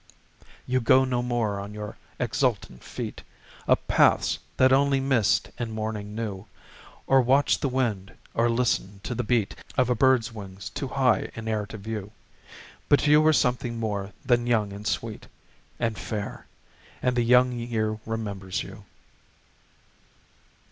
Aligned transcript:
You 0.65 0.81
go 0.81 1.05
no 1.05 1.21
more 1.21 1.59
on 1.59 1.75
your 1.75 1.95
exultant 2.19 2.83
feet 2.83 3.21
Up 3.67 3.87
paths 3.87 4.39
that 4.57 4.73
only 4.73 4.99
mist 4.99 5.51
and 5.59 5.71
morning 5.71 6.15
knew, 6.15 6.47
Or 7.05 7.21
watch 7.21 7.59
the 7.59 7.69
wind, 7.69 8.11
or 8.33 8.49
listen 8.49 8.99
to 9.03 9.13
the 9.13 9.21
beat 9.23 9.53
Of 9.77 9.91
a 9.91 9.95
bird's 9.95 10.33
wings 10.33 10.71
too 10.71 10.87
high 10.87 11.29
in 11.35 11.47
air 11.47 11.67
to 11.67 11.77
view, 11.77 12.13
But 12.89 13.05
you 13.05 13.21
were 13.21 13.31
something 13.31 13.79
more 13.79 14.11
than 14.25 14.47
young 14.47 14.73
and 14.73 14.87
sweet 14.87 15.27
And 15.79 15.95
fair, 15.99 16.47
and 17.03 17.15
the 17.15 17.23
long 17.35 17.51
year 17.53 17.99
remembers 18.07 18.63
you. 18.63 18.85